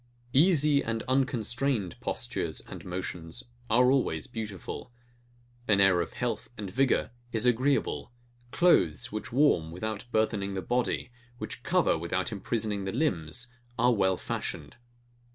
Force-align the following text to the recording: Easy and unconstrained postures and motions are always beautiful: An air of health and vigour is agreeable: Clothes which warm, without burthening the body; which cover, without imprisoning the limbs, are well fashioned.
Easy 0.33 0.83
and 0.83 1.03
unconstrained 1.03 1.95
postures 1.99 2.59
and 2.61 2.83
motions 2.83 3.43
are 3.69 3.91
always 3.91 4.25
beautiful: 4.25 4.91
An 5.67 5.79
air 5.79 6.01
of 6.01 6.13
health 6.13 6.49
and 6.57 6.71
vigour 6.73 7.11
is 7.31 7.45
agreeable: 7.45 8.11
Clothes 8.49 9.11
which 9.11 9.31
warm, 9.31 9.69
without 9.69 10.05
burthening 10.11 10.55
the 10.55 10.63
body; 10.63 11.11
which 11.37 11.61
cover, 11.61 11.99
without 11.99 12.31
imprisoning 12.31 12.85
the 12.85 12.91
limbs, 12.91 13.45
are 13.77 13.93
well 13.93 14.17
fashioned. 14.17 14.75